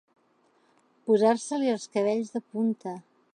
[1.09, 2.97] Posar-se-li els cabells de punta.